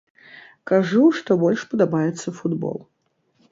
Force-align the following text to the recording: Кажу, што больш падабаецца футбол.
Кажу, 0.71 1.03
што 1.19 1.37
больш 1.45 1.67
падабаецца 1.75 2.35
футбол. 2.41 2.83